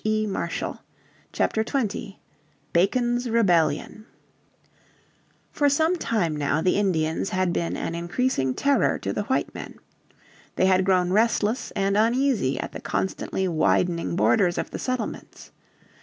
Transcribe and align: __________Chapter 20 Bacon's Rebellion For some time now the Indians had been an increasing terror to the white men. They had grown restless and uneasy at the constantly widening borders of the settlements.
__________Chapter 1.31 1.63
20 1.63 2.19
Bacon's 2.73 3.29
Rebellion 3.29 4.07
For 5.51 5.69
some 5.69 5.95
time 5.95 6.35
now 6.35 6.59
the 6.59 6.75
Indians 6.75 7.29
had 7.29 7.53
been 7.53 7.77
an 7.77 7.93
increasing 7.93 8.55
terror 8.55 8.97
to 8.97 9.13
the 9.13 9.25
white 9.25 9.53
men. 9.53 9.77
They 10.55 10.65
had 10.65 10.85
grown 10.85 11.13
restless 11.13 11.69
and 11.75 11.95
uneasy 11.95 12.59
at 12.59 12.71
the 12.71 12.81
constantly 12.81 13.47
widening 13.47 14.15
borders 14.15 14.57
of 14.57 14.71
the 14.71 14.79
settlements. 14.79 15.51